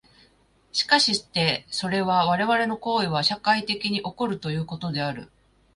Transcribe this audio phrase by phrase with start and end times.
[0.71, 5.29] しかしてそれは我々の行為は社会的に起こるということである。